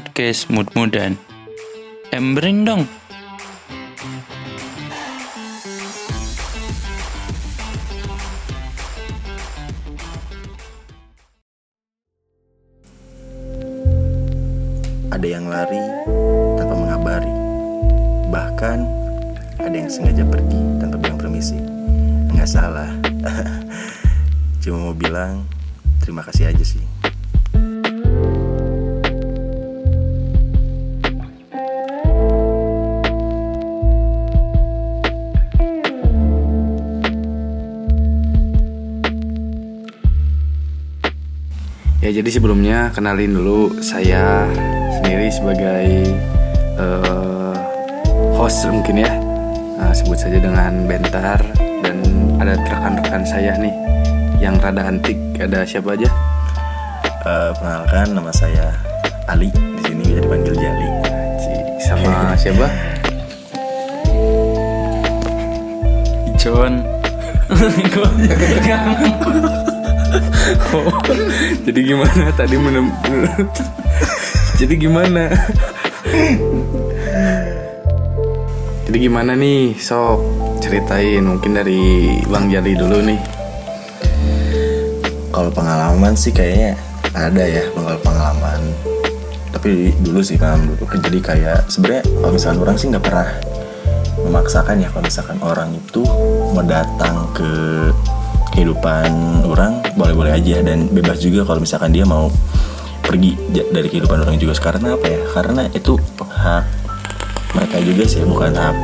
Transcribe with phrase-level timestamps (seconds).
[0.00, 1.20] podcast Mood Mudan.
[2.08, 2.88] Emberin dong.
[15.12, 15.84] Ada yang lari
[16.56, 17.34] tanpa mengabari.
[18.32, 18.78] Bahkan
[19.60, 21.60] ada yang sengaja pergi tanpa bilang permisi.
[22.32, 22.88] Nggak salah.
[24.64, 25.44] Cuma mau bilang
[26.00, 26.89] terima kasih aja sih.
[42.10, 44.42] Ya jadi sebelumnya kenalin dulu saya
[44.98, 46.10] sendiri sebagai
[46.74, 47.54] eh,
[48.34, 49.14] host mungkin ya
[49.78, 51.38] Nah, sebut saja dengan Bentar
[51.86, 52.02] dan
[52.42, 53.70] ada rekan-rekan saya nih
[54.42, 56.10] yang rada antik ada siapa aja?
[57.22, 58.74] Eh, perkenalkan nama saya
[59.30, 59.54] Ali.
[59.54, 60.88] Di sini bisa dipanggil Jali.
[61.38, 62.66] Ci- Sama siapa?
[66.42, 66.82] John.
[71.66, 72.90] Jadi gimana tadi menem
[74.60, 75.30] Jadi gimana?
[78.90, 80.18] Jadi gimana nih sok
[80.60, 81.80] ceritain mungkin dari
[82.26, 83.20] Bang Jali dulu nih.
[85.30, 86.74] Kalau pengalaman sih kayaknya
[87.14, 88.60] ada ya pengalaman pengalaman.
[89.54, 93.28] Tapi dulu sih kan dulu jadi kayak sebenarnya kalau misalkan orang sih nggak pernah
[94.26, 96.02] memaksakan ya kalau misalkan orang itu
[96.52, 97.50] mau datang ke
[98.54, 99.08] kehidupan
[99.46, 100.62] orang boleh-boleh aja.
[100.62, 102.28] Dan bebas juga kalau misalkan dia mau
[103.04, 103.34] pergi
[103.70, 104.54] dari kehidupan orang juga.
[104.58, 105.20] Karena apa ya?
[105.34, 106.64] Karena itu hak
[107.50, 108.76] mereka juga sih bukan hak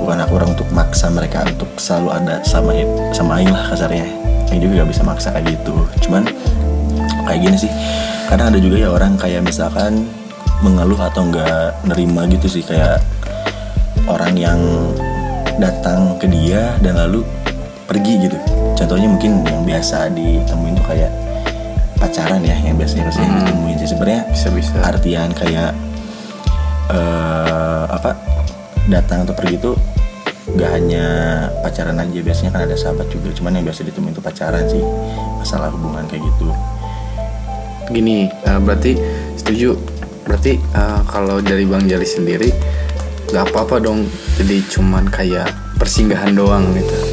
[0.00, 2.72] bukan hak orang untuk maksa mereka untuk selalu ada sama
[3.12, 4.08] sama lah kasarnya.
[4.52, 5.74] Yang juga gak bisa maksa kayak gitu.
[6.08, 6.28] Cuman
[7.28, 7.72] kayak gini sih.
[8.28, 10.08] Kadang ada juga ya orang kayak misalkan
[10.64, 12.64] mengeluh atau nggak nerima gitu sih.
[12.64, 13.04] Kayak
[14.08, 14.60] orang yang
[15.60, 17.22] datang ke dia dan lalu
[17.84, 18.36] pergi gitu
[18.74, 21.10] contohnya mungkin yang biasa ditemuin tuh kayak
[21.96, 23.38] pacaran ya yang biasanya biasanya Hmm.
[23.40, 24.74] ditemuin sih sebenarnya Bisa-bisa.
[24.82, 25.70] artian kayak
[26.88, 28.10] eh apa
[28.86, 29.74] datang atau pergi tuh
[30.52, 31.04] gak hanya
[31.62, 34.82] pacaran aja biasanya kan ada sahabat juga cuman yang biasa ditemuin tuh pacaran sih
[35.38, 36.50] masalah hubungan kayak gitu
[37.84, 38.96] Gini, eh, berarti
[39.34, 39.76] setuju.
[40.24, 42.48] Berarti eh, kalau dari Bang Jali sendiri
[43.28, 44.06] nggak apa-apa dong.
[44.32, 47.11] Jadi cuman kayak persinggahan doang gitu.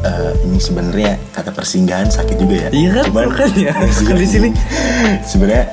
[0.00, 2.70] Eh, ini sebenarnya kata persinggahan sakit juga ya.
[2.72, 3.72] Iya kan, makanya.
[4.08, 4.48] Kan di sini.
[5.28, 5.68] sebenarnya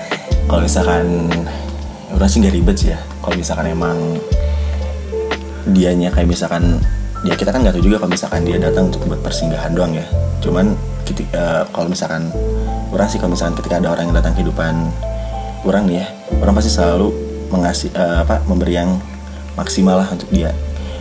[0.51, 1.31] kalau misalkan
[2.11, 2.99] orang sih gak ribet sih ya.
[3.23, 3.97] Kalau misalkan emang
[5.71, 6.79] dianya kayak misalkan
[7.27, 10.03] ya kita kan nggak tahu juga kalau misalkan dia datang untuk buat persinggahan doang ya.
[10.43, 10.75] Cuman
[11.07, 12.27] ketika eh, kalau misalkan
[12.91, 14.91] orang sih kalau misalkan ketika ada orang yang datang kehidupan
[15.63, 16.07] orang nih ya.
[16.43, 17.15] Orang pasti selalu
[17.47, 18.99] mengasih eh, apa memberi yang
[19.55, 20.51] maksimal lah untuk dia.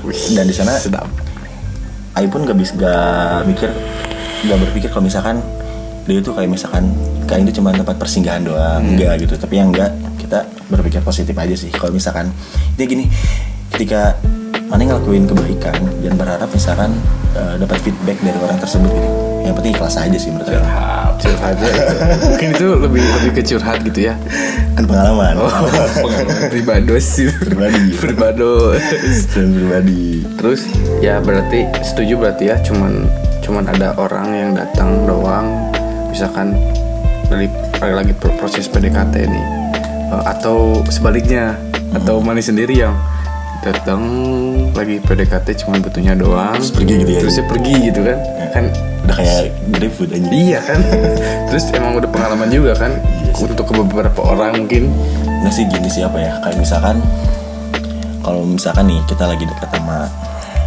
[0.07, 1.11] Dan di sana sedap.
[2.17, 3.71] Aing pun gak bisa gak mikir
[4.47, 5.45] gak berpikir kalau misalkan
[6.07, 6.95] dia itu kayak misalkan
[7.27, 9.35] kayak itu cuma tempat persinggahan doang enggak gitu.
[9.35, 9.91] Tapi yang enggak
[10.23, 11.71] kita berpikir positif aja sih.
[11.75, 12.31] Kalau misalkan
[12.79, 13.11] dia gini
[13.75, 14.15] ketika
[14.71, 16.95] mana ngelakuin kebaikan dan berharap misalkan
[17.35, 20.61] eh, dapat feedback dari orang tersebut gitu yang penting ikhlas aja sih menurut saya
[21.17, 21.69] Curhat aja.
[22.29, 24.15] Mungkin itu lebih lebih ke curhat gitu ya.
[24.77, 25.49] kan pengalaman Oh,
[25.97, 27.33] pengalaman pribados sih.
[27.33, 27.97] Pribadi.
[27.97, 28.83] Pribados.
[29.33, 30.61] dan pribadi Terus
[31.01, 33.09] ya berarti setuju berarti ya cuman
[33.41, 35.73] cuman ada orang yang datang doang
[36.11, 36.53] misalkan
[37.25, 39.43] dari lagi pro- proses PDKT ini
[40.07, 41.59] Eh, atau sebaliknya
[41.91, 42.95] atau manis sendiri yang
[43.67, 44.01] datang
[44.71, 46.55] lagi PDKT cuman butuhnya doang.
[46.55, 47.21] Terus pergi gitu ya.
[47.25, 48.19] terusnya pergi gitu kan.
[48.55, 48.65] Kan
[49.07, 49.43] udah kayak
[49.75, 50.29] grabfood aja.
[50.31, 50.79] Iya kan.
[51.51, 52.93] Terus emang udah pengalaman juga kan
[53.35, 54.95] untuk ke beberapa orang mungkin.
[55.47, 56.97] Nggak sih gini sih apa ya Kayak misalkan
[58.25, 60.11] Kalau misalkan nih kita lagi dekat sama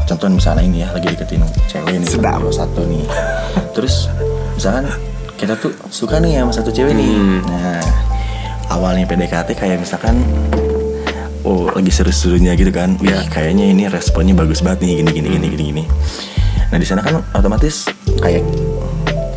[0.08, 2.40] Contoh misalnya ini ya Lagi deketin cewek nih Sedap.
[2.48, 3.04] satu nih.
[3.76, 4.08] Terus
[4.56, 4.88] misalkan
[5.36, 7.12] Kita tuh suka nih sama satu cewek nih.
[7.12, 7.42] Hmm.
[7.44, 7.82] Nah
[8.72, 10.22] Awalnya PDKT kayak misalkan
[11.48, 13.00] Oh lagi seru-serunya gitu kan?
[13.00, 13.24] Ya.
[13.32, 15.84] kayaknya ini responnya bagus banget nih Gini gini gini gini gini.
[16.70, 17.88] Nah di sana kan otomatis
[18.20, 18.44] Kayak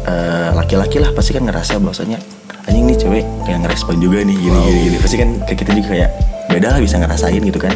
[0.06, 2.18] eh, Laki-laki lah pasti kan ngerasa bahwasanya
[2.62, 4.96] anjing nih cewek kayak ngerespon juga nih gini gini gini.
[4.98, 6.10] Pasti kan kayak kita juga kayak
[6.50, 7.74] beda lah bisa ngerasain gitu kan.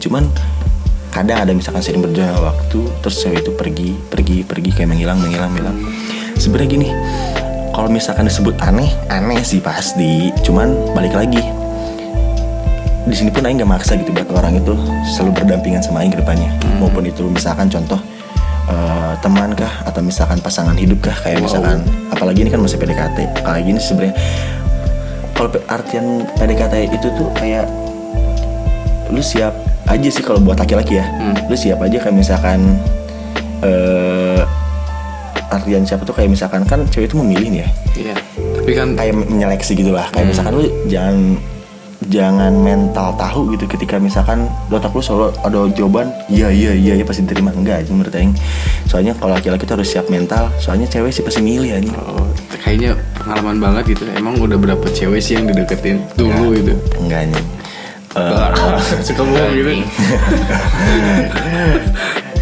[0.00, 0.24] Cuman
[1.08, 5.50] kadang ada misalkan sering berjalan waktu terus cewek itu pergi pergi pergi kayak menghilang menghilang
[5.52, 5.76] menghilang.
[6.36, 6.88] Sebenarnya gini
[7.72, 10.32] kalau misalkan disebut aneh aneh sih pasti.
[10.44, 11.57] Cuman balik lagi
[13.08, 14.76] di sini pun Aing gak maksa gitu buat orang itu
[15.16, 16.52] selalu berdampingan sama Aing ke depannya.
[16.76, 17.98] Maupun itu misalkan contoh
[18.68, 21.80] eh, teman kah atau misalkan pasangan hidup kah kayak misalkan
[22.12, 24.14] apalagi ini kan masih PDKT kayak gini sebenarnya
[25.32, 27.70] kalau artian PDKT itu tuh kayak
[29.08, 29.54] lu siap
[29.88, 31.06] aja sih kalau buat laki-laki ya.
[31.48, 32.76] Lu siap aja kayak misalkan
[33.64, 34.42] eh
[35.48, 37.68] artian siapa tuh kayak misalkan kan cewek itu memilih nih ya.
[37.96, 38.14] Iya.
[38.36, 41.40] Tapi kan kayak menyeleksi gitu lah kayak misalkan lu jangan
[42.08, 47.04] jangan mental tahu gitu ketika misalkan otak lu selalu ada jawaban iya iya iya iya
[47.04, 48.32] pasti diterima enggak aja menurut Aing
[48.88, 52.24] soalnya kalau laki-laki tuh harus siap mental soalnya cewek sih pasti milih aja oh,
[52.64, 54.08] kayaknya pengalaman banget gitu.
[54.16, 56.72] Emang udah berapa cewek sih yang dideketin dulu itu?
[56.96, 57.44] enggak nih
[58.16, 58.50] Eh,
[59.06, 59.68] Suka bohong gitu.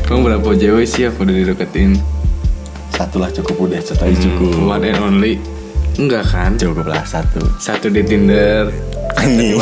[0.07, 1.99] Emang berapa cewek sih yang udah dideketin?
[2.97, 5.37] satu lah cukup udah satu aja cukup One and only?
[5.97, 6.51] Enggak kan?
[6.55, 8.69] cukup lah satu Satu di Tinder,
[9.17, 9.57] Anjing.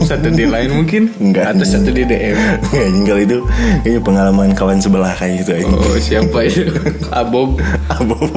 [0.00, 1.12] satu di lain mungkin?
[1.18, 1.52] Enggak.
[1.52, 2.36] Atau satu di DM?
[2.64, 3.38] Anjing kalau itu
[3.78, 6.72] kayaknya pengalaman kawan sebelah kayak gitu aja Oh siapa itu?
[7.10, 7.60] Abob.
[7.90, 8.32] Abob.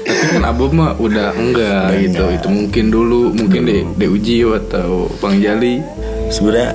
[0.00, 2.24] Tapi kan Abob mah udah enggak Udah gitu.
[2.24, 2.38] enggak.
[2.38, 5.84] Itu mungkin dulu, mungkin di di Uji atau Bang Jali.
[6.28, 6.72] sebenarnya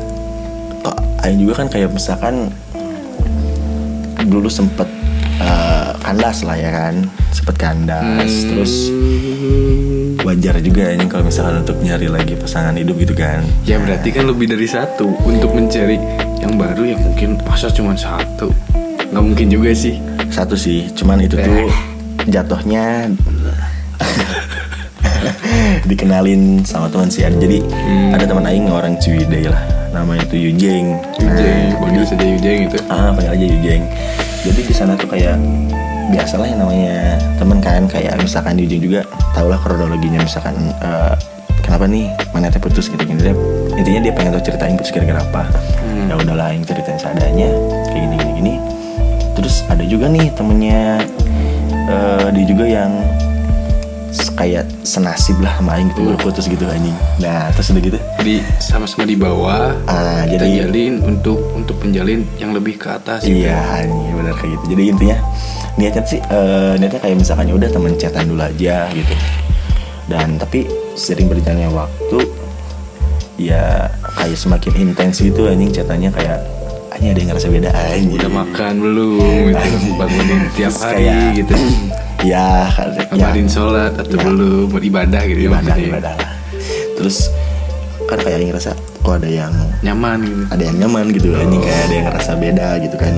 [0.80, 2.54] kok Aing juga kan kayak misalkan
[4.22, 4.86] dulu sempet
[5.38, 6.96] eh, kandas lah ya kan
[7.30, 8.90] sempet kandas terus
[10.22, 14.26] wajar juga ini kalau misalkan untuk nyari lagi pasangan hidup gitu kan Ya berarti kan
[14.26, 15.98] lebih dari satu untuk mencari
[16.40, 18.50] yang baru yang mungkin masa cuma satu.
[19.06, 19.98] Nggak mungkin juga sih.
[20.28, 21.70] satu sih cuman itu tuh
[22.26, 23.08] jatuhnya
[25.86, 27.38] dikenalin sama teman si An.
[27.38, 27.62] jadi
[28.12, 29.62] ada teman Aing orang Ciwidey lah
[29.92, 32.78] namanya itu Yujeng Yujeng, Nah, panggil saja Yujeng itu.
[32.90, 33.84] ah panggil aja Yujeng
[34.46, 35.42] jadi di sana tuh kayak
[36.14, 39.02] biasalah yang namanya temen kan kayak misalkan Yujeng juga
[39.34, 41.14] tau lah kronologinya misalkan eh,
[41.66, 43.34] kenapa nih mana teh putus gitu gitu
[43.74, 45.44] intinya dia pengen tahu ceritain putus gara-gara apa.
[46.06, 47.50] Ya udahlah yang ceritain seadanya
[47.90, 48.54] kayak gini gini gini.
[49.34, 51.02] Terus ada juga nih temennya
[51.90, 52.92] eh, dia juga yang
[54.34, 59.06] kayak senasib lah main gitu baru putus gitu anjing nah terus udah gitu Di sama-sama
[59.06, 59.76] di bawah.
[59.86, 63.22] ah Kita jadi jalin untuk untuk menjalin yang lebih ke atas.
[63.22, 63.46] gitu.
[63.46, 64.66] Iya, iya benar kayak gitu.
[64.74, 65.18] Jadi intinya
[65.76, 69.14] niatnya sih eh, niatnya kayak misalkan ya udah temen chatan dulu aja gitu.
[70.10, 72.20] Dan tapi sering berjalannya waktu
[73.36, 76.40] ya kayak semakin intens gitu anjing chatannya kayak
[76.96, 78.16] hanya ada yang ngerasa beda anjing.
[78.16, 79.44] Udah makan belum?
[79.52, 79.88] Gitu.
[80.00, 81.56] Bangunin tiap hari kayak- gitu.
[82.26, 85.90] Ya, kan, ya sholat atau belum beribadah gitu ya ibadah maksudnya.
[85.94, 86.32] ibadah lah.
[86.98, 87.18] Terus
[88.06, 88.72] kan kayak yang ngerasa
[89.06, 89.54] kok ada yang
[89.86, 90.44] Nyaman gitu.
[90.50, 93.14] ada yang nyaman gitu anjing kayak ada yang ngerasa beda gitu kan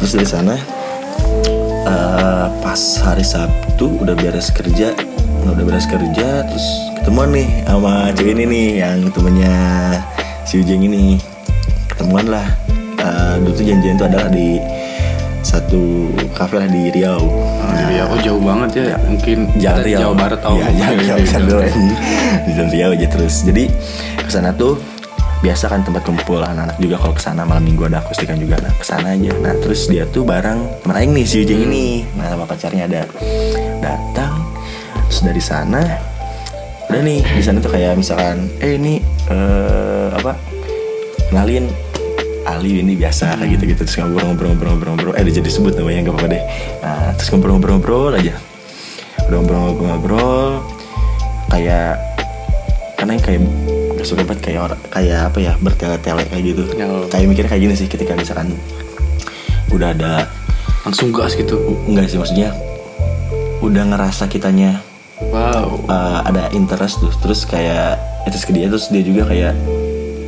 [0.00, 0.54] terus dari sana
[1.84, 4.96] eh, pas hari Sabtu udah beres kerja
[5.44, 6.66] udah beres kerja terus
[7.00, 9.56] ketemuan nih sama cewek ini nih yang temennya
[10.48, 11.20] si Ujeng ini
[11.88, 12.44] ketemuan lah
[13.04, 14.56] Eh, dulu tuh janjian itu adalah di
[15.44, 17.20] satu kafe lah di Riau
[17.76, 18.96] Jadi aku jauh banget ya.
[18.96, 20.00] Mungkin Jalan kita Riau.
[20.00, 20.56] Jawa Barat oh.
[20.56, 21.16] Iya, Jalan Riau,
[21.60, 21.60] Riau.
[22.48, 23.34] Di Jalan Riau aja terus.
[23.44, 23.64] Jadi
[24.24, 24.80] ke sana tuh
[25.44, 28.72] biasa kan tempat kumpul anak-anak juga kalau ke sana malam minggu ada akustikan juga nah
[28.72, 32.32] ke sana aja nah terus dia tuh bareng teman Aing nih si Ujeng ini nah
[32.32, 33.02] sama pacarnya ada
[33.84, 34.40] datang
[35.12, 35.84] terus dari sana
[36.88, 40.32] udah nih di sana tuh kayak misalkan eh ini eh, apa
[41.28, 41.68] kenalin
[42.54, 46.28] Ali ini biasa kayak gitu gitu terus ngobrol-ngobrol-ngobrol-ngobrol eh udah jadi sebut namanya nggak apa-apa
[46.30, 46.42] deh
[46.80, 48.34] nah terus ngobrol-ngobrol-ngobrol aja
[49.28, 50.62] ngobrol-ngobrol-ngobrol
[51.48, 51.96] kayak
[52.94, 53.40] karena yang kayak
[53.94, 57.04] gak suka banget kayak orang kayak apa ya bertele-tele kayak gitu Oh.
[57.08, 58.52] kayak mikirnya kayak gini sih ketika misalkan
[59.68, 60.12] udah ada
[60.84, 61.56] Langsung gas gitu.
[61.88, 62.52] enggak sih maksudnya
[63.58, 64.84] udah ngerasa kitanya
[65.24, 65.86] Wow.
[65.86, 69.54] uh, ada interest tuh terus kayak interest ke dia terus dia juga kayak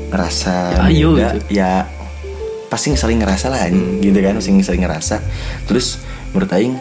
[0.09, 1.37] ngerasa Ya, ayo gitu.
[1.51, 1.71] ya
[2.77, 5.17] pasti sering ngerasa lah anjing gitu kan pasti sering ngerasa.
[5.65, 5.97] Terus
[6.31, 6.77] menurut Aing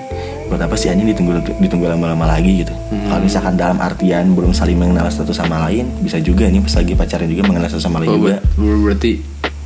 [0.46, 2.76] buat apa sih anjing ditunggu ditunggu lama-lama lagi gitu.
[3.08, 6.94] Kalau misalkan dalam artian belum saling mengenal satu sama lain bisa juga nih pas lagi
[6.94, 8.36] pacaran juga mengenal satu sama lain Oh, juga.
[8.44, 9.12] ber- ber- berarti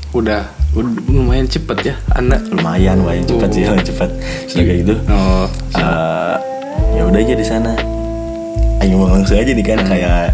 [0.09, 2.38] udah, udah lumayan cepet ya anda.
[2.48, 3.67] lumayan lumayan cepat sih Oh.
[3.67, 4.09] lumayan cepat
[4.45, 4.95] sudah kayak gitu.
[5.09, 5.45] Oh,
[5.75, 6.36] Eh,
[6.93, 7.71] ya udah aja di sana.
[8.79, 10.31] Ayo langsung aja nih kan kayak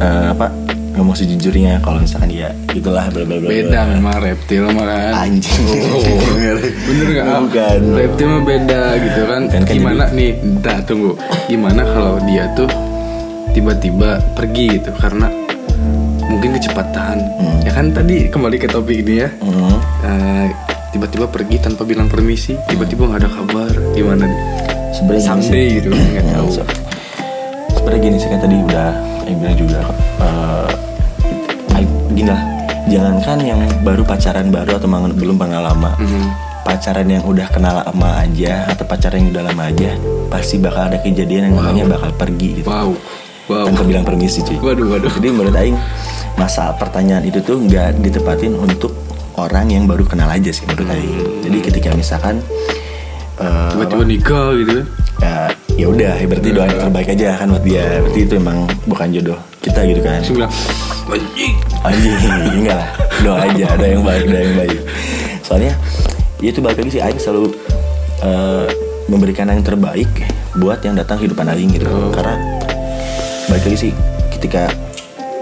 [0.00, 0.46] eh, apa
[0.90, 5.12] ngomong sejujurnya kalau misalkan dia gitulah bla bla bla beda memang reptil mah kan.
[5.22, 5.62] anjing
[6.86, 7.24] Bener gak?
[7.40, 9.42] Bukan Reptil mah beda gitu kan.
[9.46, 10.30] Kan kan Gimana nih?
[10.36, 11.14] Entah tunggu.
[11.46, 12.66] Gimana kalau dia tuh
[13.50, 15.26] tiba-tiba pergi gitu karena
[16.22, 17.16] mungkin kecepatan.
[17.60, 19.28] Ya kan tadi kembali ke topik ini ya.
[19.38, 19.78] Hmm.
[20.02, 20.46] Eh,
[20.90, 23.72] tiba-tiba pergi tanpa bilang permisi, tiba-tiba nggak ada kabar.
[23.92, 24.26] Gimana
[24.92, 25.22] sebenarnya.
[25.24, 26.48] Someday gitu nggak Hmm, tahu.
[27.72, 28.90] sebenarnya gini sih kan tadi udah
[29.30, 29.78] yang bilang juga
[31.72, 32.42] I- gini lah
[32.86, 36.22] jangankan yang baru pacaran baru atau belum pengalaman Mhm.
[36.60, 39.90] pacaran yang udah kenal lama aja atau pacaran yang udah lama aja
[40.28, 42.94] pasti bakal ada kejadian yang namanya bakal pergi gitu Wow.
[43.46, 43.66] Wow.
[43.66, 45.10] tanpa bilang permisi cuy Waduh, waduh.
[45.12, 45.78] jadi menurut Aing
[46.36, 48.94] masa pertanyaan itu tuh nggak ditepatin untuk
[49.34, 52.38] orang yang baru kenal aja sih menurut Aing jadi ketika misalkan
[53.36, 54.86] eh, Tiba-tiba nikah gitu kan.
[55.18, 55.34] ya
[55.80, 57.84] ya udah ya berarti doa yang terbaik aja kan buat dia.
[58.04, 60.20] Berarti itu emang bukan jodoh kita gitu kan.
[60.20, 60.52] Terus bilang,
[61.08, 61.54] anjing.
[61.80, 62.88] anjing enggak lah.
[63.24, 64.78] Doa aja ada yang baik ada yang baik.
[65.40, 65.72] Soalnya
[66.44, 67.56] ya itu balik lagi sih Aing selalu
[68.20, 68.66] eh,
[69.08, 70.08] memberikan yang terbaik
[70.60, 71.88] buat yang datang kehidupan Aing gitu.
[72.12, 72.36] Karena
[73.48, 73.92] balik lagi sih
[74.36, 74.68] ketika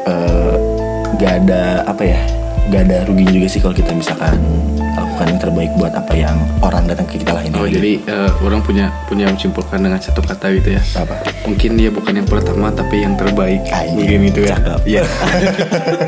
[0.07, 0.55] eh,
[1.19, 2.21] gak ada apa ya
[2.71, 4.39] gak ada ruginya juga sih kalau kita misalkan
[5.19, 8.31] lakukan yang terbaik buat apa yang orang datang ke kita lah ini Oh jadi eh,
[8.39, 10.83] orang punya punya menyimpulkan dengan satu kata gitu ya.
[10.95, 11.27] Apa?
[11.43, 13.67] Mungkin dia bukan yang pertama tapi yang terbaik.
[13.67, 13.99] Anjing.
[13.99, 14.55] Mungkin itu ya.
[14.55, 14.81] Cakep.
[14.87, 15.03] Iya.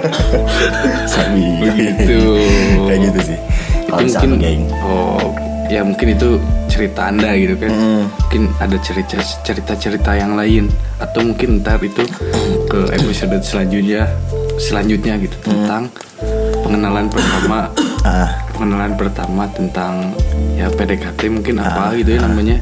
[1.19, 2.23] Sabi Begitu.
[2.87, 3.39] kayak gitu sih
[3.91, 5.35] itu mungkin geng oh
[5.67, 6.39] ya mungkin itu
[6.71, 7.71] cerita anda gitu kan.
[7.75, 8.05] Mm.
[8.07, 10.71] Mungkin ada cerita cerita cerita yang lain
[11.03, 12.07] atau mungkin ntar itu
[12.71, 14.07] ke episode selanjutnya
[14.55, 15.91] selanjutnya gitu tentang
[16.63, 17.67] pengenalan pertama
[18.05, 18.31] ah.
[18.53, 20.13] Pengenalan pertama tentang
[20.57, 22.61] ya PDKT mungkin apa gitu ya namanya.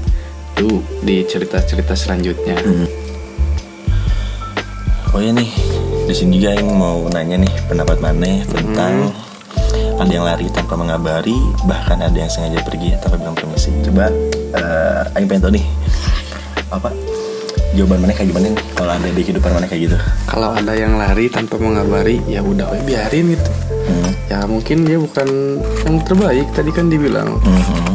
[0.54, 2.58] Itu di cerita-cerita selanjutnya.
[5.14, 5.50] Oh iya nih,
[6.06, 9.10] di sini juga yang mau nanya nih pendapat Maneh tentang
[9.98, 11.34] ada yang lari tanpa mengabari,
[11.66, 13.74] bahkan ada yang sengaja pergi tanpa bilang permisi.
[13.82, 14.06] Coba,
[14.54, 15.66] eh Aing pengen tahu nih,
[16.70, 16.92] apa
[17.70, 19.96] jawaban Maneh kayak gimana nih kalau ada di kehidupan Maneh kayak gitu?
[20.24, 23.50] kalau ada yang lari tanpa mengabari ya udah biarin gitu
[23.88, 24.12] Hmm.
[24.28, 25.28] ya mungkin dia bukan
[25.82, 27.88] yang terbaik tadi kan dibilang Mhm.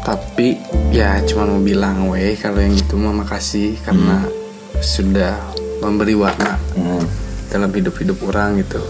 [0.00, 0.56] tapi
[0.90, 4.24] ya cuma mau bilang weh kalau yang itu mah makasih karena
[4.78, 5.36] sudah
[5.78, 7.04] memberi warna Hmm.
[7.46, 8.80] dalam hidup-hidup orang gitu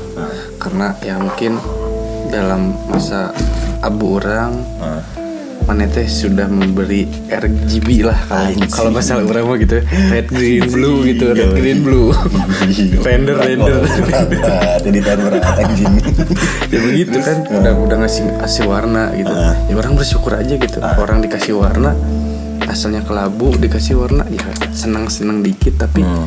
[0.56, 1.58] karena ya mungkin
[2.28, 3.34] dalam masa
[3.80, 5.02] abu orang Ah.
[5.64, 9.80] Mana teh sudah memberi RGB lah kalau kalau masalah orang mah gitu
[10.12, 11.32] red green blue gitu.
[11.32, 12.12] Red green blue.
[13.06, 13.80] Render render.
[14.84, 15.94] Editan berat anjing.
[16.68, 19.32] ya begitu kan udah udah ngasih ngasih warna gitu.
[19.32, 19.56] Ah.
[19.64, 20.78] ya orang bersyukur aja gitu.
[20.80, 21.96] Orang dikasih warna
[22.64, 26.26] asalnya kelabu dikasih warna ya senang senang dikit tapi Hmm.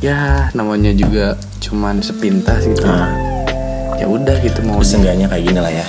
[0.00, 2.82] ya namanya juga cuman sepintas gitu.
[2.82, 3.14] Ah.
[3.94, 5.86] ya udah gitu mau Seenggaknya kayak gini lah ya.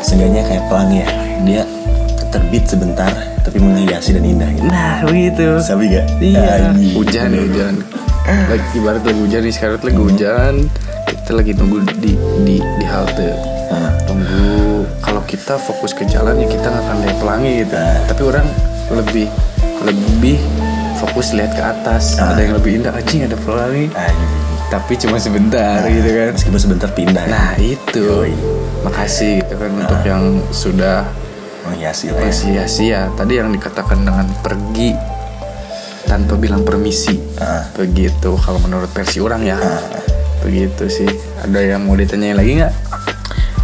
[0.00, 1.08] Seenggaknya kayak pelangi ya.
[1.40, 1.62] Dia
[2.30, 3.10] terbit sebentar
[3.42, 4.68] tapi menghiasi dan indah gitu.
[4.70, 6.06] nah begitu Sabi gak?
[6.22, 6.94] Iya, Anjing.
[6.94, 7.74] hujan ya hujan.
[8.30, 10.52] Lagi ibarat lagi hujan nih sekarang lagi hujan,
[11.08, 12.12] kita lagi nunggu di
[12.46, 13.34] di di halte.
[13.74, 13.90] Ah.
[14.06, 17.74] Tunggu kalau kita fokus ke jalan ya kita nggak akan lihat pelangi gitu.
[18.06, 18.46] Tapi orang
[18.94, 19.26] lebih
[19.82, 20.38] lebih
[21.00, 22.20] fokus lihat ke atas.
[22.20, 23.88] Ada yang lebih indah anjing ada pelangi.
[23.96, 24.32] Anjing.
[24.70, 26.30] Tapi cuma sebentar gitu kan.
[26.36, 27.34] Meskipun sebentar pindah ya.
[27.34, 28.30] Nah itu,
[28.86, 31.02] makasih gitu kan untuk yang sudah
[31.66, 32.26] menghiasi lah.
[32.26, 32.32] Ya.
[32.32, 34.96] sia-sia tadi yang dikatakan dengan pergi
[36.08, 37.18] tanpa bilang permisi.
[37.38, 37.68] Ah.
[37.76, 39.58] begitu kalau menurut versi orang ya.
[40.40, 41.10] Begitu sih.
[41.44, 42.74] Ada yang mau ditanyain lagi nggak?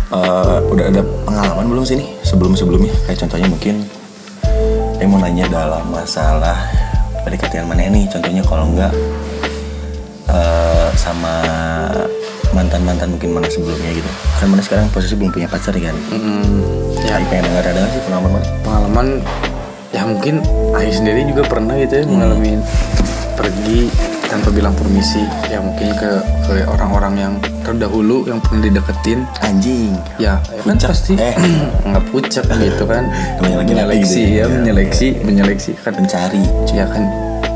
[0.06, 3.82] Eh, udah ada pengalaman belum sih nih sebelum sebelumnya kayak contohnya mungkin
[5.02, 6.62] yang mau nanya dalam masalah
[7.26, 8.06] pendekatan mana nih?
[8.06, 8.94] Contohnya kalau enggak
[10.30, 11.36] eh, sama
[12.56, 14.10] mantan mantan mungkin mana sebelumnya gitu.
[14.40, 15.96] Kan mana sekarang posisi belum punya pacar ya kan.
[16.16, 17.20] Mm, ya.
[17.28, 18.46] Pengen denger ada sih pengalaman mana?
[18.64, 19.06] Pengalaman
[19.92, 20.34] ya mungkin
[20.72, 22.58] Aing sendiri juga pernah gitu ya mengalami
[23.36, 23.92] pergi
[24.26, 25.22] tanpa bilang permisi.
[25.52, 26.10] Ya mungkin ke
[26.48, 27.32] ke orang-orang yang
[27.62, 29.22] terdahulu yang pernah dideketin.
[29.44, 29.94] Anjing.
[30.16, 31.14] Ya, ya kan pasti.
[31.14, 31.34] Eh.
[31.92, 33.06] nggak pucak gitu kan.
[33.44, 34.44] Menyeleksi gitu ya.
[34.44, 34.50] ya.
[34.50, 35.92] menyeleksi menyeleksi kan.
[35.94, 36.42] Mencari.
[36.74, 37.04] Ya kan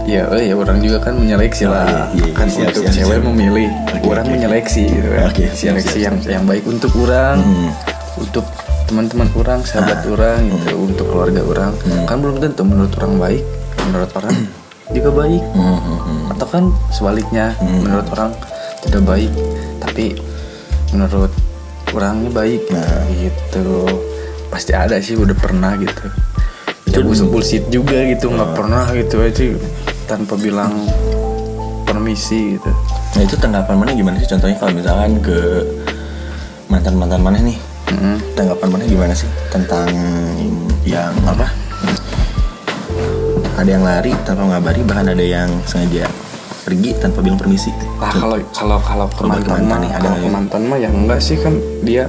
[0.05, 2.09] ya eh, ya orang juga kan menyeleksi Oh, lah.
[2.11, 3.27] iya, iya, kan siap, untuk siap, cewek siap.
[3.29, 4.33] memilih Oke, orang oke.
[4.33, 5.29] menyeleksi gitu kan.
[5.31, 6.31] Siap, seleksi siap, yang siap.
[6.31, 7.71] yang baik untuk orang Hmm.
[8.17, 8.47] untuk
[8.85, 11.73] teman-teman orang sahabat orang gitu untuk keluarga orang.
[12.05, 13.43] Kan belum tentu menurut orang baik
[13.81, 14.35] menurut orang
[14.91, 15.43] juga baik.
[15.55, 16.21] Hmm, hmm, hmm.
[16.35, 18.33] atau kan sebaliknya menurut orang
[18.83, 19.31] tidak baik
[19.79, 20.19] tapi
[20.91, 21.31] menurut
[21.91, 23.07] orangnya baik Nah.
[23.15, 23.87] gitu.
[24.51, 26.11] Pasti ada sih udah pernah gitu.
[26.91, 29.23] Ya bullshit, juga gitu nggak pernah gitu.
[29.23, 29.55] Aja
[30.11, 30.75] tanpa bilang
[31.87, 32.67] permisi gitu.
[33.15, 34.27] Nah itu tanggapan mana gimana sih?
[34.27, 35.39] Contohnya kalau misalkan ke
[36.67, 37.55] mantan mantan mana nih?
[37.91, 38.19] Mm-mm.
[38.35, 39.87] tanggapan mana gimana sih tentang
[40.83, 41.47] yang apa?
[43.55, 46.07] Ada yang lari tanpa ngabari bahkan ada yang sengaja
[46.63, 47.71] pergi tanpa bilang permisi.
[47.99, 50.31] Nah kalau kalau kalau ke Kalau mantan mantan mah, nih, ada kalau ke ya?
[50.31, 52.05] mantan mah ya enggak sih kan dia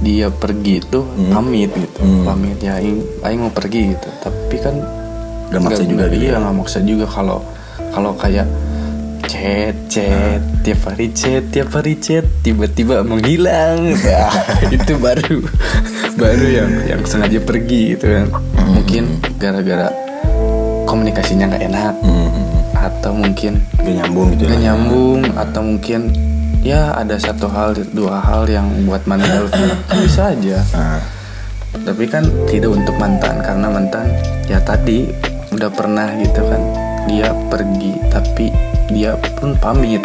[0.00, 2.24] dia pergi itu pamit gitu, Hmm.
[2.24, 4.08] pamit ya aing, aing mau pergi gitu.
[4.20, 4.74] Tapi kan
[5.50, 6.38] Gak maksa juga gitu Iya ya?
[6.38, 7.38] nggak maksa juga kalau
[7.90, 8.46] kalau kayak
[9.22, 14.30] chat chat tiap hari chat tiap hari chat tiba-tiba menghilang Nah,
[14.74, 15.38] itu baru
[16.14, 18.76] baru yang yang sengaja pergi gitu kan Hmm.
[18.76, 19.04] mungkin
[19.36, 19.88] gara-gara
[20.84, 22.30] komunikasinya nggak enak Hmm,
[22.72, 24.62] atau mungkin Gak nyambung gitu nggak lah.
[24.64, 26.00] nyambung atau mungkin
[26.60, 29.46] ya ada satu hal dua hal yang buat kan
[30.02, 31.00] bisa aja Nah,
[31.80, 34.06] tapi kan tidak untuk mantan karena mantan
[34.44, 35.06] ya tadi
[35.60, 36.62] udah pernah gitu kan.
[37.04, 38.48] Dia pergi tapi
[38.88, 40.00] dia pun pamit.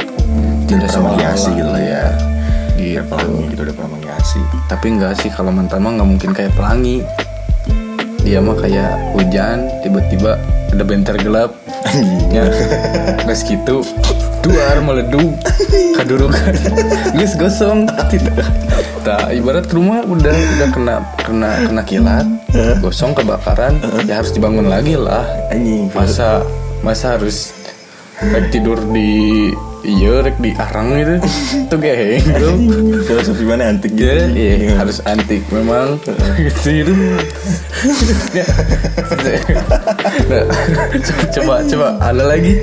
[0.67, 2.05] Tidak sama menghiasi gitu lah ya.
[2.75, 2.99] gitu.
[3.07, 4.39] Pelangi gitu udah pernah menghiasi.
[4.67, 7.07] tapi enggak sih kalau mantan mah nggak mungkin kayak pelangi.
[8.25, 10.35] Dia mah kayak hujan tiba-tiba
[10.75, 11.55] ada bentar gelap.
[12.35, 12.51] Ya.
[13.23, 13.79] Guys gitu
[14.45, 15.33] duar meleduk
[15.97, 16.53] kadurukan.
[17.17, 18.45] Guys gosong tidak.
[19.01, 22.27] Tak ibarat rumah udah udah kena kena kena kilat
[22.81, 25.25] gosong kebakaran ya harus dibangun lagi lah.
[25.97, 26.45] Masa
[26.85, 27.53] masa harus
[28.21, 29.49] rek tidur di
[29.85, 31.15] iya rek di arang gitu
[31.69, 32.51] itu geheng bro
[33.05, 34.09] Filosofi mana antik gitu.
[34.09, 36.01] Ya, iya, harus antik memang
[36.41, 36.93] gitu itu.
[41.35, 42.57] Coba coba ada lagi.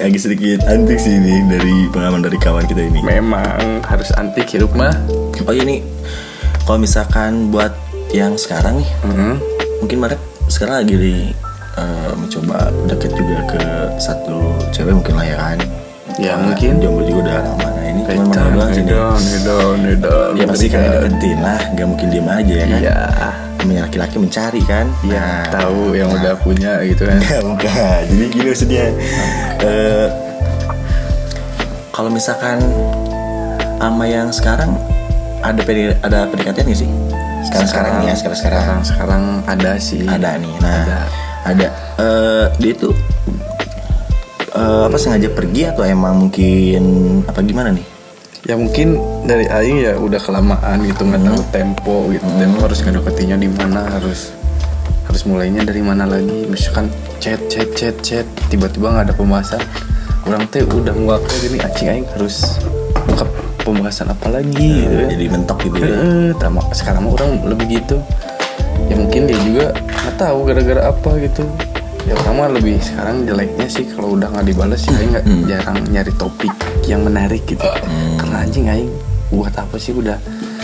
[0.00, 3.00] Agak sedikit antik sih ini dari pengalaman dari kawan kita ini.
[3.02, 4.92] Memang harus antik hidup mah.
[5.46, 5.80] Oh iya nih,
[6.64, 7.70] kalau misalkan buat
[8.10, 9.32] yang sekarang nih, Mhm.
[9.84, 11.14] mungkin Marek sekarang lagi di,
[11.76, 13.60] eh, mencoba deket juga ke
[13.98, 14.36] satu
[14.72, 15.58] cewek mungkin lah ya kan.
[16.16, 16.72] Ya, Karena mungkin.
[16.80, 17.68] jomblo juga udah lama.
[17.68, 20.30] Nah ini cuma Edan, doang sih edan.
[20.32, 22.80] Ya pasti kalian deketin lah, gak mungkin diem aja ya kan.
[22.80, 22.98] Iya.
[23.66, 24.86] Laki-laki mencari kan.
[25.02, 27.18] Iya, Nah, tahu yang udah punya gitu kan.
[27.18, 28.00] Enggak, bukan.
[28.08, 28.84] Jadi gini maksudnya.
[29.60, 30.06] eh,
[31.90, 32.62] kalau misalkan
[33.76, 34.72] sama yang sekarang
[35.40, 36.88] ada PD, ada pendekatan nggak sih?
[37.44, 40.02] Sekarang sekarang nih ya, sekarang sekarang sekarang sekarang ada sih.
[40.02, 40.54] ada nih.
[40.58, 40.98] Nah, Ada.
[41.44, 41.68] ada.
[41.96, 42.94] Eh, dia tuh
[44.56, 46.82] eh, apa sengaja pergi atau emang mungkin
[47.28, 47.84] apa gimana nih?
[48.46, 48.94] Ya mungkin
[49.26, 52.24] dari Aing ya udah kelamaan gitu nggak tahu tempo gitu.
[52.38, 54.30] Tempo harus ngedeketinnya di mana harus
[55.10, 56.46] harus mulainya dari mana lagi.
[56.46, 56.86] Misalkan
[57.18, 59.62] chat chat chat chat tiba-tiba nggak ada pembahasan.
[60.26, 62.58] Orang teh udah muak gini acing Aing harus
[63.06, 63.26] buka
[63.66, 65.06] pembahasan apa lagi gitu ya.
[65.10, 65.98] Jadi mentok gitu ya.
[66.38, 67.98] Tama sekarang mah orang lebih gitu.
[68.86, 71.42] Ya mungkin dia juga nggak tahu gara-gara apa gitu.
[72.06, 76.12] Ya mah lebih sekarang jeleknya sih kalau udah nggak dibalas sih Aing nggak jarang nyari
[76.14, 76.54] topik
[76.86, 77.66] yang menarik gitu.
[78.14, 78.94] Karena anjing Aing
[79.34, 80.14] buat apa sih udah?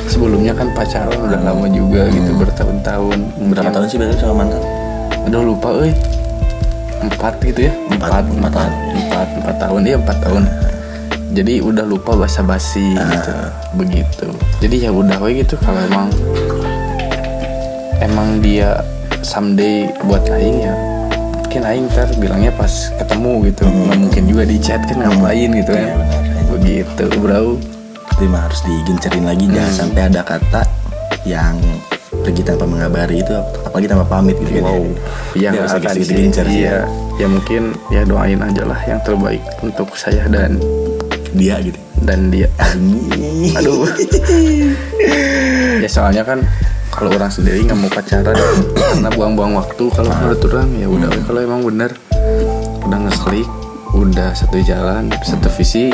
[0.06, 3.18] Sebelumnya kan pacaran udah lama juga gitu bertahun-tahun.
[3.50, 4.62] Berapa tahun sih berarti sama mantan?
[5.26, 5.90] Udah lupa euy.
[7.02, 7.72] Empat gitu ya?
[7.90, 8.52] Empat, empat.
[8.54, 8.72] tahun.
[8.94, 9.80] Empat, empat tahun.
[9.82, 10.42] Iya empat tahun.
[11.32, 13.32] Jadi udah lupa basa-basi gitu.
[13.74, 14.30] Begitu.
[14.62, 15.58] Jadi ya udah we gitu.
[15.58, 16.06] Kalau emang
[18.02, 18.82] Emang dia
[19.22, 20.91] Someday buat Aing ya
[21.52, 25.68] Mungkin Aing ntar bilangnya pas ketemu gitu Nggak mungkin juga di chat kan ngapain gitu
[25.76, 26.44] kan Iya, benar.
[26.48, 27.44] Begitu bro
[28.08, 30.64] Tapi mah harus digencerin lagi jangan sampai ada kata
[31.28, 31.60] yang
[32.24, 33.36] pergi tanpa mengabari itu
[33.68, 34.64] apalagi tanpa pamit gitu kan.
[34.64, 34.80] Wow
[35.36, 35.52] ya.
[35.52, 36.78] Yang harus akan agak digencer Iya
[37.20, 37.26] ya.
[37.28, 37.62] Mungkin
[37.92, 40.56] ya doain aja lah yang terbaik untuk saya dan
[41.36, 41.76] Dia gitu.
[42.02, 42.48] dan dia
[43.60, 43.86] aduh
[45.84, 46.42] ya soalnya kan
[46.92, 48.36] kalau orang sendiri nggak mau pacaran
[48.76, 49.84] karena buang-buang waktu.
[49.88, 51.90] Kalau menurut orang ya udah we, kalau emang bener
[52.84, 53.48] udah ngeklik
[53.92, 55.92] udah satu jalan satu visi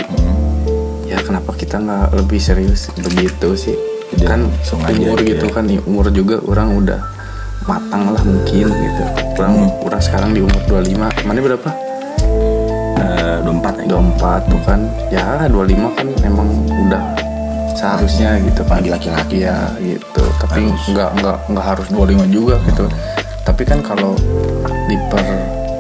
[1.07, 2.91] ya kenapa kita nggak lebih serius?
[2.99, 3.77] Begitu sih.
[4.13, 4.41] Jadi kan
[4.75, 5.55] umur gitu gitu ya.
[5.55, 7.01] kan umur juga orang udah
[7.71, 9.03] matang lah mungkin gitu.
[9.39, 11.71] Orang orang sekarang di umur 25 mana berapa?
[12.99, 13.97] Eh, 24 ya.
[13.97, 14.81] 24 tuh kan.
[15.15, 17.18] Ya 25 kan emang udah
[17.79, 19.37] seharusnya gitu kan Lagi laki-laki.
[19.41, 22.85] ya gitu tapi nggak nggak nggak harus 25 juga gitu
[23.43, 24.19] tapi kan kalau
[24.87, 25.25] diper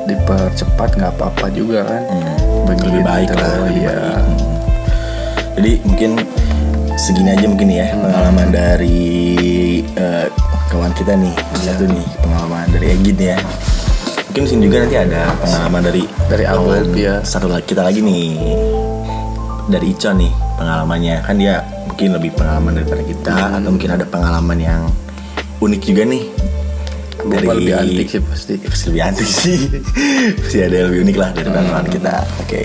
[0.06, 2.02] dipercepat nggak apa-apa juga kan
[2.64, 3.48] Begitu, Lebih baik lah.
[3.62, 4.16] lebih iya baik.
[4.18, 4.36] Hmm.
[5.56, 6.10] Jadi mungkin
[6.94, 9.00] segini aja mungkin ya pengalaman dari
[9.88, 10.26] eh,
[10.68, 13.36] kawan kita nih satu nih pengalaman dari Egin ya.
[14.28, 17.14] Mungkin sini juga nanti ada pengalaman dari Dari Abel, ya.
[17.22, 18.36] satu lagi kita lagi nih
[19.68, 21.16] dari Icon nih pengalamannya.
[21.22, 24.82] Kan dia mungkin lebih pengalaman daripada kita atau mungkin ada pengalaman yang
[25.60, 26.24] unik juga nih.
[27.18, 28.54] Bapak lebih antik sih pasti.
[28.72, 29.58] Pasti lebih antik sih.
[30.42, 32.14] Pasti ada yang lebih unik lah dari pengalaman kita.
[32.40, 32.60] Oke